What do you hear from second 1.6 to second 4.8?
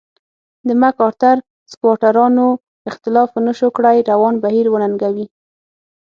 سکواټورانو اختلاف ونشو کړای روان بهیر